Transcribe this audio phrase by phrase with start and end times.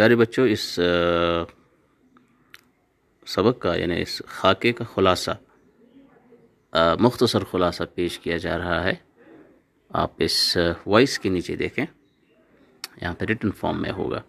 [0.00, 0.78] پیارے بچوں، اس
[3.26, 5.30] سبق کا یعنی اس خاکے کا خلاصہ
[7.00, 8.94] مختصر خلاصہ پیش کیا جا رہا ہے۔
[9.88, 11.84] آپ اس وائس کے نیچے دیکھیں،
[13.02, 14.20] یہاں پہ ریٹن فارم میں ہوگا۔